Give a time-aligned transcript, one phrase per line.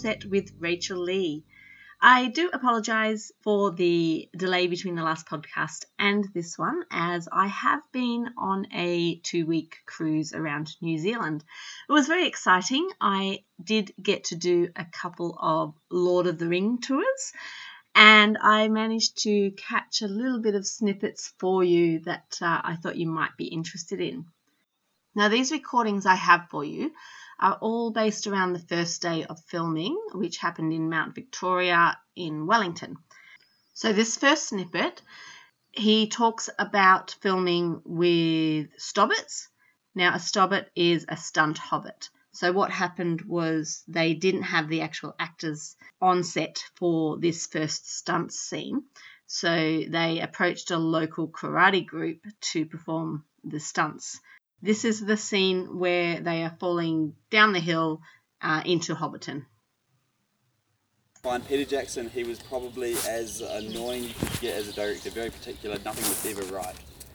[0.00, 1.44] Set with Rachel Lee.
[2.00, 7.48] I do apologise for the delay between the last podcast and this one, as I
[7.48, 11.44] have been on a two week cruise around New Zealand.
[11.86, 12.88] It was very exciting.
[12.98, 17.32] I did get to do a couple of Lord of the Ring tours,
[17.94, 22.76] and I managed to catch a little bit of snippets for you that uh, I
[22.76, 24.24] thought you might be interested in.
[25.14, 26.92] Now, these recordings I have for you
[27.40, 32.46] are all based around the first day of filming, which happened in Mount Victoria in
[32.46, 32.96] Wellington.
[33.72, 35.00] So, this first snippet,
[35.72, 39.48] he talks about filming with Stobbits.
[39.94, 42.10] Now, a Stobbit is a stunt hobbit.
[42.32, 47.90] So, what happened was they didn't have the actual actors on set for this first
[47.90, 48.84] stunt scene.
[49.26, 49.48] So,
[49.88, 54.20] they approached a local karate group to perform the stunts.
[54.62, 58.02] This is the scene where they are falling down the hill
[58.42, 59.46] uh, into Hobbiton.
[61.22, 65.30] Find Peter Jackson, he was probably as annoying you could get as a director, very
[65.30, 66.74] particular, nothing was ever right.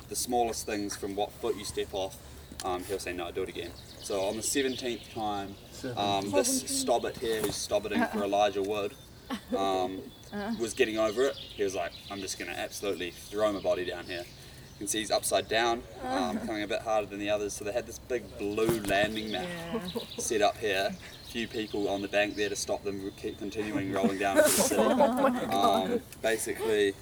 [0.09, 2.15] The smallest things from what foot you step off,
[2.63, 3.71] um, he'll say, no, do it again.
[4.03, 5.55] So on the 17th time,
[5.97, 8.93] um, this Stobbit here, who's Stobbiting for Elijah Wood,
[9.57, 10.01] um,
[10.59, 11.35] was getting over it.
[11.35, 14.23] He was like, I'm just going to absolutely throw my body down here.
[14.75, 17.53] You can see he's upside down, um, coming a bit harder than the others.
[17.53, 19.47] So they had this big blue landing mat
[20.17, 20.89] set up here.
[20.91, 24.49] A few people on the bank there to stop them keep continuing rolling down into
[24.49, 24.81] the city.
[24.81, 26.93] um, basically,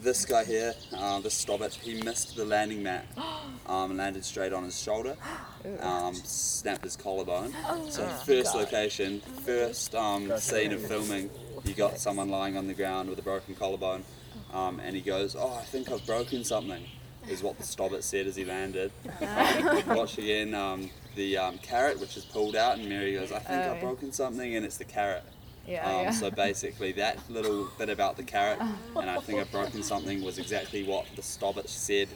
[0.00, 3.06] this guy here, uh, this Stobbit, he missed the landing mat
[3.66, 5.16] um, and landed straight on his shoulder,
[5.80, 7.52] um, snapped his collarbone.
[7.90, 11.30] So first location, first um, scene of filming,
[11.64, 14.04] you got someone lying on the ground with a broken collarbone,
[14.52, 16.84] um, and he goes, "Oh, I think I've broken something."
[17.30, 18.90] Is what the Stobbit said as he landed.
[19.20, 23.38] Um, watch again um, the um, carrot, which is pulled out, and Merry goes, "I
[23.40, 23.80] think Oh, I've yeah.
[23.80, 25.24] broken something," and it's the carrot.
[25.66, 26.10] Yeah, Um, yeah.
[26.12, 28.58] So basically, that little bit about the carrot,
[28.96, 32.08] and I think I've broken something, was exactly what the Stobbit said,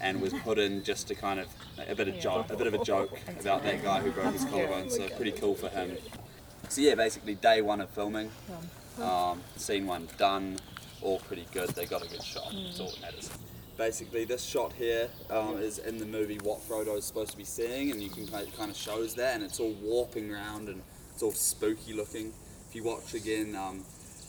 [0.00, 1.48] and was put in just to kind of
[1.88, 4.44] a bit of joke, a bit of a joke about that guy who broke his
[4.46, 4.88] collarbone.
[4.90, 5.96] So pretty cool for him.
[6.70, 8.30] So yeah, basically day one of filming,
[9.00, 10.58] um, scene one done,
[11.02, 11.70] all pretty good.
[11.70, 12.52] They got a good shot.
[12.54, 13.30] That's all that matters.
[13.76, 17.44] Basically, this shot here um, is in the movie what Frodo is supposed to be
[17.44, 20.68] seeing, and you can kind of, kind of shows that, and it's all warping around
[20.68, 20.80] and
[21.12, 22.32] it's all spooky looking.
[22.68, 23.84] If you watch again, um,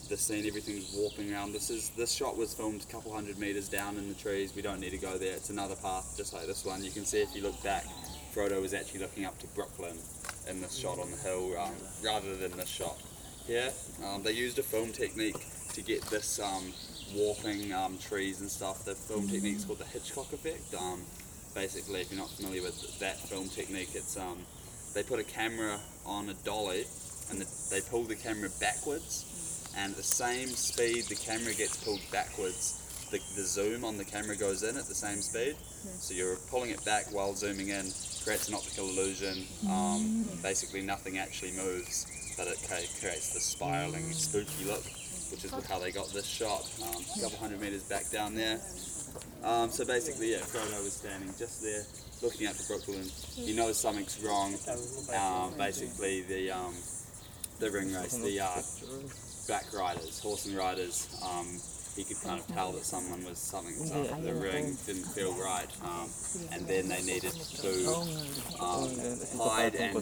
[0.09, 1.53] the scene, everything's warping around.
[1.53, 4.55] This is this shot was filmed a couple hundred meters down in the trees.
[4.55, 5.34] We don't need to go there.
[5.34, 6.84] It's another path, just like this one.
[6.84, 7.85] You can see if you look back,
[8.34, 9.97] Frodo was actually looking up to Brooklyn
[10.50, 11.73] in this shot on the hill, um,
[12.03, 12.97] rather than this shot.
[13.47, 13.72] Here,
[14.03, 15.38] um, they used a film technique
[15.73, 16.73] to get this um,
[17.13, 18.85] warping um, trees and stuff.
[18.85, 20.73] The film technique is called the Hitchcock effect.
[20.75, 21.01] Um,
[21.53, 24.39] basically, if you're not familiar with that film technique, it's um,
[24.93, 26.85] they put a camera on a dolly
[27.29, 31.83] and the, they pull the camera backwards, and at the same speed the camera gets
[31.83, 35.55] pulled backwards, the, the zoom on the camera goes in at the same speed.
[35.99, 37.91] So you're pulling it back while zooming in,
[38.23, 39.45] creates an optical illusion.
[39.69, 44.83] Um, basically, nothing actually moves, but it creates this spiraling, spooky look,
[45.35, 46.63] which is how they got this shot.
[46.81, 48.57] Um, a couple hundred meters back down there.
[49.44, 51.84] Um, so basically, yeah, Frodo was standing just there,
[52.23, 53.03] looking up to Brooklyn.
[53.35, 54.56] He knows something's wrong.
[55.13, 56.73] Um, basically, the um,
[57.59, 58.62] the Ringwraiths, the uh,
[59.47, 61.19] back riders, horse and riders.
[61.22, 61.59] Um,
[61.97, 64.22] he could kind of tell that someone was something up.
[64.23, 66.09] The ring didn't feel right, um,
[66.52, 67.69] and then they needed to
[69.38, 69.94] hide and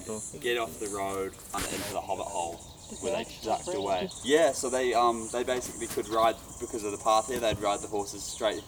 [0.42, 4.10] get off the road into the Hobbit hole where they ducked away.
[4.24, 7.40] Yeah, so they um, they basically could ride because of the path here.
[7.40, 8.64] They'd ride the horses straight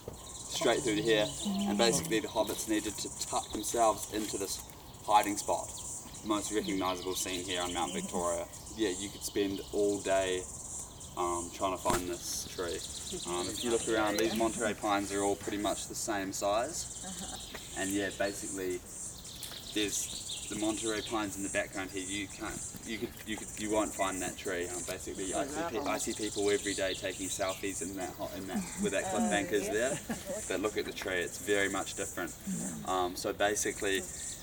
[0.55, 1.27] straight through to here,
[1.67, 4.61] and basically the hobbits needed to tuck themselves into this
[5.05, 5.69] hiding spot.
[6.25, 8.45] Most recognisable scene here on Mount Victoria.
[8.77, 10.41] Yeah, you could spend all day
[11.17, 12.79] um, trying to find this tree.
[13.31, 17.05] Um, if you look around, these Monterey pines are all pretty much the same size,
[17.77, 18.79] and yeah, basically
[19.73, 22.05] there's the Monterey pines in the background here.
[22.07, 24.67] You can't, you could, you could, you won't find that tree.
[24.67, 28.31] Um, basically, I see, pe- I see people every day taking selfies in that, hot,
[28.37, 29.97] in that, where that cliff bank there.
[30.47, 32.33] But look at the tree; it's very much different.
[32.87, 34.01] Um, so basically,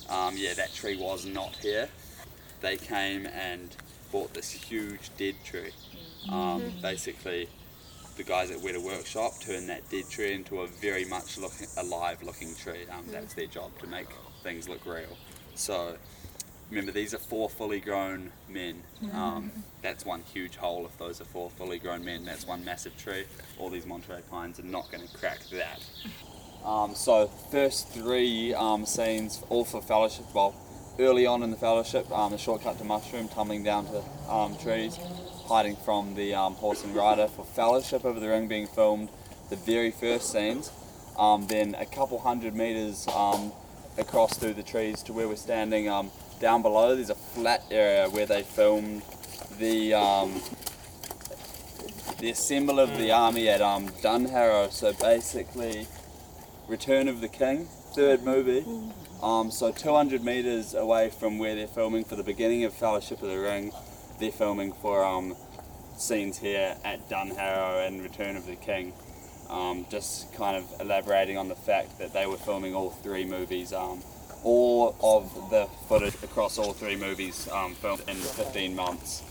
[0.09, 1.89] um, yeah, that tree was not here.
[2.61, 3.75] They came and
[4.11, 5.73] bought this huge dead tree.
[6.31, 7.49] Um, basically,
[8.17, 11.39] the guys at Weta Workshop turned that dead tree into a very much
[11.77, 12.85] alive looking tree.
[12.91, 14.07] Um, that's their job to make
[14.43, 15.17] things look real.
[15.55, 15.97] So
[16.71, 18.83] remember, these are four fully grown men.
[19.13, 19.53] Um,
[19.83, 20.87] that's one huge hole.
[20.87, 23.25] If those are four fully grown men, that's one massive tree.
[23.59, 25.81] All these Monterey pines are not going to crack that.
[26.65, 30.27] Um, so first three um, scenes, all for Fellowship.
[30.33, 30.55] Well,
[30.99, 34.97] early on in the fellowship, um, the shortcut to Mushroom, tumbling down to um, trees,
[35.47, 39.09] hiding from the um, horse and rider for Fellowship over the Ring being filmed,
[39.51, 40.71] the very first scenes.
[41.19, 43.53] Um, then a couple hundred meters um,
[43.99, 46.11] across through the trees to where we're standing um,
[46.41, 49.03] down below, there's a flat area where they filmed
[49.59, 50.41] the um,
[52.19, 54.71] the assemble of the army at um, Dunharrow.
[54.71, 55.87] So basically,
[56.69, 58.65] Return of the King, third movie.
[59.23, 63.29] Um, so 200 meters away from where they're filming for the beginning of Fellowship of
[63.29, 63.73] the Ring,
[64.19, 65.37] they're filming for um,
[65.97, 68.93] scenes here at Dunharrow and Return of the King.
[69.53, 73.75] Um, just kind of elaborating on the fact that they were filming all three movies.
[73.75, 74.03] Um,
[74.43, 79.23] all of the footage across all three movies um, filmed in 15 months.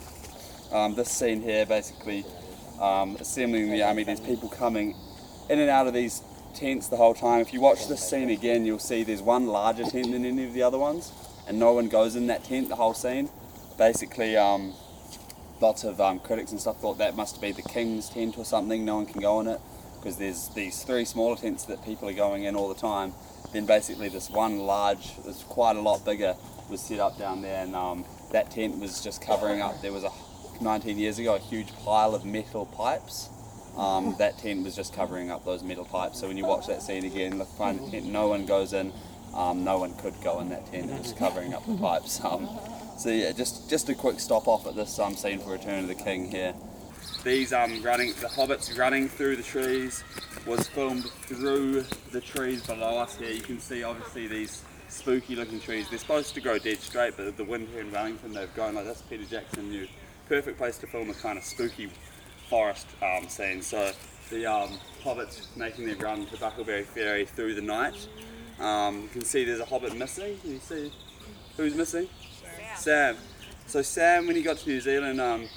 [0.71, 2.23] Um, this scene here basically
[2.79, 4.95] um, assembling the army, there's people coming
[5.49, 6.21] in and out of these
[6.53, 7.41] tents the whole time.
[7.41, 10.53] If you watch this scene again, you'll see there's one larger tent than any of
[10.53, 11.11] the other ones,
[11.47, 13.27] and no one goes in that tent the whole scene.
[13.75, 14.75] Basically, um,
[15.59, 18.85] lots of critics and stuff thought that must be the king's tent or something.
[18.85, 19.59] No one can go in it
[20.01, 23.13] because there's these three smaller tents that people are going in all the time.
[23.53, 26.35] Then basically this one large, that's quite a lot bigger,
[26.69, 29.79] was set up down there, and um, that tent was just covering up.
[29.81, 30.11] There was a
[30.59, 33.29] 19 years ago a huge pile of metal pipes.
[33.77, 36.19] Um, that tent was just covering up those metal pipes.
[36.19, 38.91] So when you watch that scene again, look, find the tent, no one goes in.
[39.35, 40.89] Um, no one could go in that tent.
[40.89, 42.19] It was covering up the pipes.
[42.23, 42.49] Um,
[42.97, 45.87] so yeah, just just a quick stop off at this um, scene for Return of
[45.87, 46.53] the King here.
[47.23, 50.03] These um, running, the hobbits running through the trees
[50.47, 53.31] was filmed through the trees below us here.
[53.31, 55.87] You can see obviously these spooky looking trees.
[55.89, 58.85] They're supposed to go dead straight, but the wind here in Wellington, they've gone like
[58.85, 59.03] this.
[59.07, 59.87] Peter Jackson knew
[60.27, 61.89] perfect place to film a kind of spooky
[62.49, 63.61] forest um, scene.
[63.61, 63.91] So
[64.31, 68.07] the um, hobbits making their run to Bucklebury Ferry through the night.
[68.59, 70.37] Um, you can see there's a hobbit missing.
[70.39, 70.91] Can you see
[71.57, 72.07] who's missing?
[72.75, 73.15] Sam.
[73.67, 75.47] So Sam, when he got to New Zealand, um,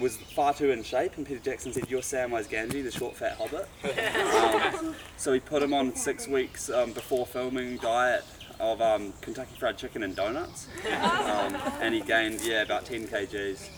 [0.00, 3.36] was far too in shape, and Peter Jackson said, "You're Samwise Gamgee, the short, fat
[3.36, 3.68] hobbit."
[4.36, 8.24] Um, so he put him on six weeks um, before filming diet
[8.60, 13.68] of um, Kentucky Fried Chicken and donuts, um, and he gained yeah about 10 kgs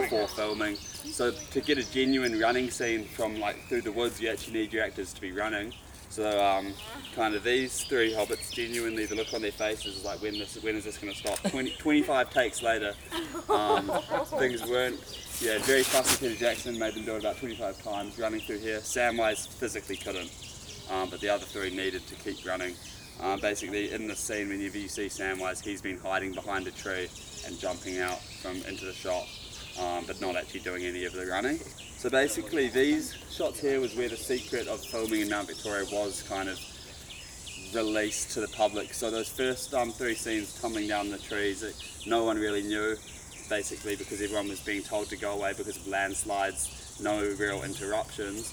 [0.00, 0.76] before filming.
[0.76, 4.72] So to get a genuine running scene from like through the woods, you actually need
[4.72, 5.72] your actors to be running.
[6.10, 6.72] So um,
[7.14, 10.60] kind of these three hobbits genuinely the look on their faces is like when this
[10.62, 11.38] when is this going to stop?
[11.50, 12.94] 20, 25 takes later,
[13.50, 13.90] um,
[14.38, 14.98] things weren't.
[15.40, 16.28] Yeah, very fussy.
[16.28, 18.78] Peter Jackson made them do it about 25 times running through here.
[18.78, 20.30] Samwise physically couldn't,
[20.90, 22.74] um, but the other three needed to keep running.
[23.20, 27.08] Uh, basically, in the scene, whenever you see Samwise, he's been hiding behind a tree
[27.46, 29.26] and jumping out from into the shot,
[29.80, 31.58] um, but not actually doing any of the running.
[31.98, 36.22] So basically, these shots here was where the secret of filming in Mount Victoria was
[36.28, 36.56] kind of
[37.74, 38.94] released to the public.
[38.94, 41.74] So those first um, three scenes tumbling down the trees, it,
[42.06, 42.94] no one really knew,
[43.48, 48.52] basically because everyone was being told to go away because of landslides, no real interruptions.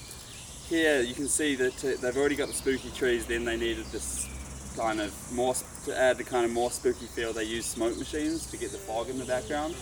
[0.68, 3.86] Here you can see that uh, they've already got the spooky trees, then they needed
[3.92, 4.28] this
[4.76, 5.54] kind of more
[5.84, 7.32] to add the kind of more spooky feel.
[7.32, 9.76] They used smoke machines to get the fog in the background.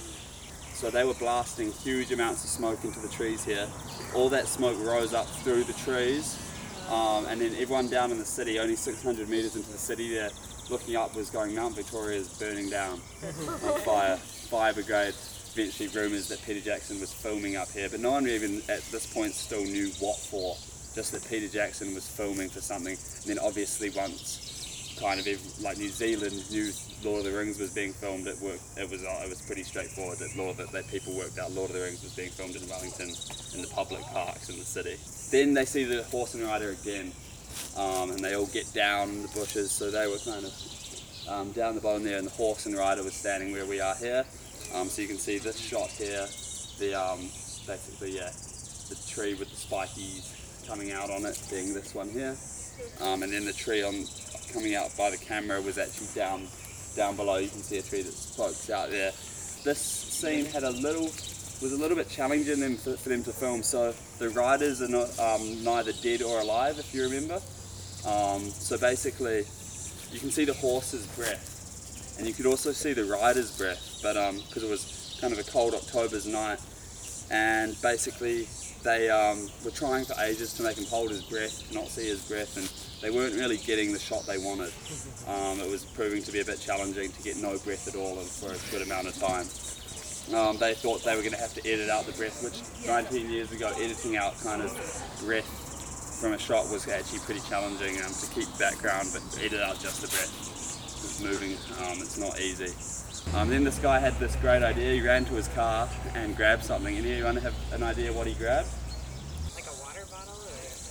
[0.75, 3.69] So they were blasting huge amounts of smoke into the trees here.
[4.13, 6.37] All that smoke rose up through the trees,
[6.91, 10.31] um, and then everyone down in the city, only 600 meters into the city, there,
[10.69, 13.01] looking up, was going Mount Victoria is burning down
[13.65, 14.17] on fire.
[14.17, 15.15] Fire brigade.
[15.57, 19.07] Eventually, rumours that Peter Jackson was filming up here, but no one even at this
[19.07, 20.57] point still knew what for.
[20.97, 24.54] Just that Peter Jackson was filming for something, and then obviously once
[24.99, 25.27] kind of
[25.61, 26.71] like New Zealand knew
[27.03, 28.27] Lord of the Rings was being filmed.
[28.27, 28.63] It worked.
[28.77, 31.71] It was uh, it was pretty straightforward that Lord that, that people worked out Lord
[31.71, 33.11] of the Rings was being filmed in Wellington
[33.55, 34.97] in the public parks in the city.
[35.31, 37.13] Then they see the horse and rider again,
[37.77, 39.71] um, and they all get down in the bushes.
[39.71, 40.53] So they were kind of
[41.29, 43.95] um, down the bottom there, and the horse and rider was standing where we are
[43.97, 44.25] here.
[44.75, 46.27] Um, so you can see this shot here,
[46.79, 47.21] the um,
[47.67, 48.31] basically yeah,
[48.89, 52.35] the tree with the spikies coming out on it, being this one here,
[53.01, 54.07] um, and then the tree on
[54.53, 56.47] coming out by the camera was actually down
[56.97, 57.37] down below.
[57.39, 59.11] You can see a tree that pokes out there.
[59.65, 61.11] This scene had a little
[61.63, 63.63] was a little bit challenging them for, for them to film.
[63.63, 67.41] So the riders are not um, neither dead or alive, if you remember.
[68.07, 69.45] Um, so basically,
[70.13, 74.13] you can see the horse's breath, and you could also see the rider's breath, but
[74.13, 76.61] because um, it was kind of a cold October's night,
[77.31, 78.47] and basically
[78.83, 82.23] they um, were trying for ages to make him hold his breath, not see his
[82.29, 82.69] breath, and
[83.01, 84.73] they weren't really getting the shot they wanted.
[85.27, 88.17] Um, it was proving to be a bit challenging to get no breath at all
[88.17, 89.47] for a good amount of time.
[90.33, 93.31] Um, they thought they were going to have to edit out the breath, which 19
[93.31, 94.73] years ago, editing out kind of
[95.25, 95.45] breath
[96.21, 100.01] from a shot was actually pretty challenging um, to keep background, but edit out just
[100.01, 100.33] the breath.
[101.05, 101.53] It's moving.
[101.85, 102.73] Um, it's not easy.
[103.33, 104.95] Um, then this guy had this great idea.
[104.95, 106.97] He ran to his car and grabbed something.
[106.97, 108.69] Anyone have an idea what he grabbed?
[109.57, 110.35] Like a water bottle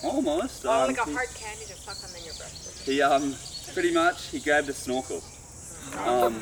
[0.04, 0.66] or Almost.
[0.66, 2.86] oh, um, like a hard candy to suck on in your breast.
[2.86, 3.34] He um
[3.74, 5.24] pretty much he grabbed a snorkel.
[6.06, 6.42] Um,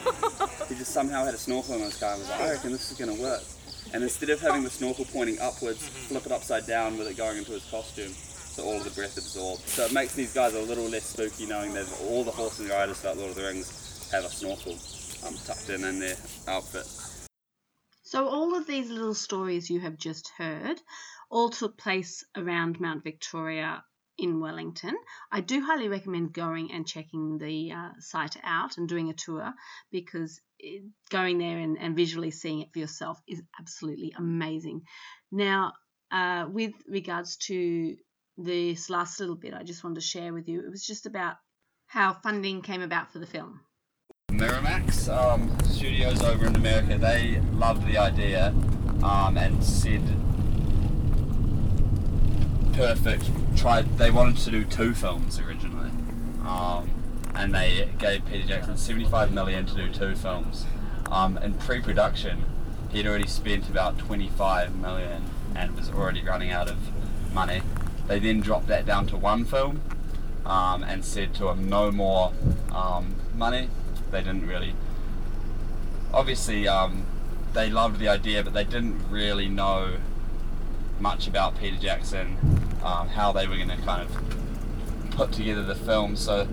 [0.69, 2.91] he just somehow had a snorkel in his car and was like, I reckon this
[2.91, 3.41] is gonna work.
[3.93, 7.37] And instead of having the snorkel pointing upwards, flip it upside down with it going
[7.37, 9.67] into his costume, so all of the breath absorbed.
[9.67, 12.69] So it makes these guys a little less spooky knowing that all the horse and
[12.69, 14.77] riders throughout Lord of the Rings have a snorkel
[15.25, 16.15] um, tucked in in their
[16.47, 16.87] outfit.
[18.03, 20.81] So, all of these little stories you have just heard
[21.29, 23.83] all took place around Mount Victoria
[24.17, 24.95] in Wellington.
[25.31, 29.53] I do highly recommend going and checking the uh, site out and doing a tour
[29.91, 34.83] because it, going there and, and visually seeing it for yourself is absolutely amazing.
[35.31, 35.73] Now,
[36.11, 37.95] uh, with regards to
[38.37, 41.37] this last little bit, I just wanted to share with you, it was just about
[41.87, 43.61] how funding came about for the film.
[44.41, 48.47] Miramax um, studios over in America, they loved the idea
[49.03, 50.01] um, and said
[52.73, 53.29] perfect.
[53.55, 53.99] Tried.
[53.99, 55.91] They wanted to do two films originally,
[56.43, 56.89] um,
[57.35, 60.65] and they gave Peter Jackson 75 million to do two films.
[61.11, 62.43] Um, in pre-production,
[62.89, 66.79] he'd already spent about 25 million and was already running out of
[67.31, 67.61] money.
[68.07, 69.81] They then dropped that down to one film
[70.47, 72.33] um, and said to him, no more
[72.73, 73.69] um, money.
[74.11, 74.73] They didn't really.
[76.13, 77.05] Obviously, um,
[77.53, 79.97] they loved the idea, but they didn't really know
[80.99, 82.37] much about Peter Jackson,
[82.83, 86.15] um, how they were going to kind of put together the film.
[86.15, 86.47] So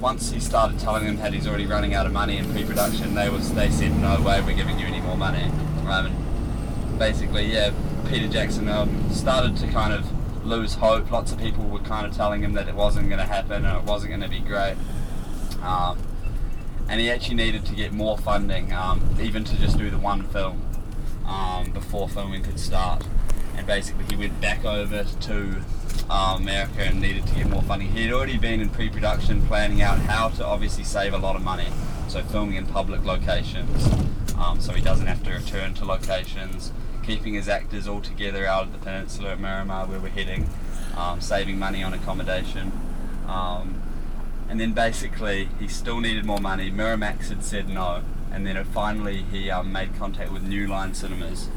[0.00, 3.28] once he started telling them that he's already running out of money in pre-production, they
[3.28, 5.44] was they said, no way, we're giving you any more money.
[5.86, 7.72] Um, and basically, yeah,
[8.08, 10.06] Peter Jackson um, started to kind of
[10.46, 11.10] lose hope.
[11.10, 13.78] Lots of people were kind of telling him that it wasn't going to happen and
[13.78, 14.76] it wasn't going to be great.
[15.62, 15.98] Um,
[16.88, 20.22] and he actually needed to get more funding, um, even to just do the one
[20.28, 20.62] film
[21.26, 23.04] um, before filming could start.
[23.56, 25.62] And basically, he went back over to
[26.08, 27.88] uh, America and needed to get more funding.
[27.88, 31.42] He had already been in pre-production, planning out how to obviously save a lot of
[31.42, 31.68] money.
[32.08, 33.88] So filming in public locations,
[34.38, 36.72] um, so he doesn't have to return to locations.
[37.02, 40.48] Keeping his actors all together out of the peninsula at Miramar, where we're heading,
[40.96, 42.72] um, saving money on accommodation.
[43.26, 43.82] Um,
[44.48, 46.70] and then basically he still needed more money.
[46.70, 51.48] Miramax had said no, and then finally he um, made contact with New Line Cinemas,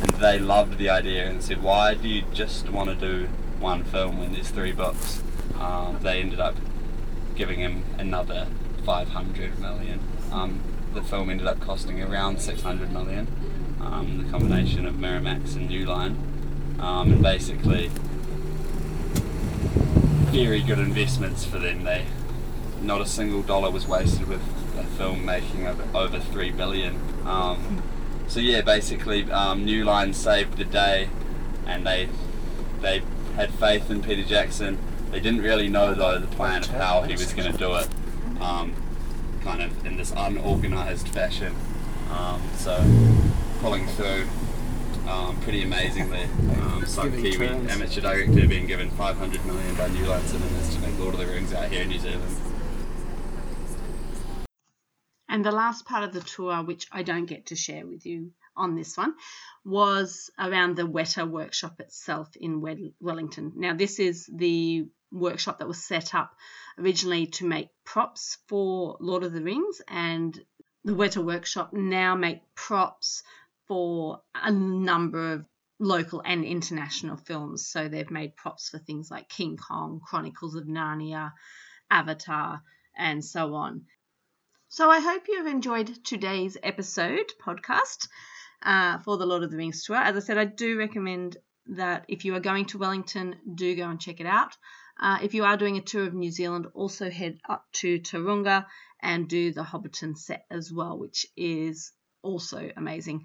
[0.00, 3.28] and they loved the idea and said, "Why do you just want to do
[3.58, 5.22] one film when there's three books?"
[5.58, 6.56] Um, they ended up
[7.34, 8.46] giving him another
[8.84, 10.00] 500 million.
[10.32, 10.60] Um,
[10.94, 13.26] the film ended up costing around 600 million.
[13.80, 16.16] Um, the combination of Miramax and New Line,
[16.78, 17.90] um, and basically
[20.32, 21.84] very good investments for them.
[21.84, 22.04] They
[22.82, 24.40] not a single dollar was wasted with
[24.78, 26.98] a film making over, over three billion.
[27.24, 27.82] Um,
[28.28, 31.08] so yeah, basically, um, New Line saved the day,
[31.66, 32.08] and they
[32.80, 33.02] they
[33.36, 34.78] had faith in Peter Jackson.
[35.10, 37.88] They didn't really know though the plan of how he was going to do it,
[38.40, 38.74] um,
[39.42, 41.54] kind of in this unorganized fashion.
[42.10, 42.76] Um, so
[43.60, 44.26] pulling through
[45.08, 46.22] um, pretty amazingly.
[46.22, 50.98] Um, some Kiwi amateur director being given 500 million by New Line Cinemas to make
[50.98, 52.36] Lord of the Rings out here in New Zealand.
[55.40, 58.32] And the last part of the tour, which I don't get to share with you
[58.54, 59.14] on this one,
[59.64, 62.60] was around the Weta workshop itself in
[63.00, 63.52] Wellington.
[63.56, 66.36] Now, this is the workshop that was set up
[66.78, 70.38] originally to make props for Lord of the Rings, and
[70.84, 73.22] the Weta workshop now make props
[73.66, 75.46] for a number of
[75.78, 77.66] local and international films.
[77.66, 81.32] So they've made props for things like King Kong, Chronicles of Narnia,
[81.90, 82.60] Avatar,
[82.94, 83.86] and so on.
[84.72, 88.06] So I hope you've enjoyed today's episode podcast
[88.62, 89.96] uh, for the Lord of the Rings tour.
[89.96, 93.90] As I said, I do recommend that if you are going to Wellington, do go
[93.90, 94.56] and check it out.
[95.02, 98.64] Uh, if you are doing a tour of New Zealand, also head up to Tauranga
[99.02, 101.90] and do the Hobbiton set as well, which is
[102.22, 103.24] also amazing.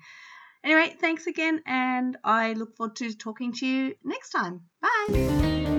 [0.63, 4.61] Anyway, thanks again, and I look forward to talking to you next time.
[4.81, 5.74] Bye.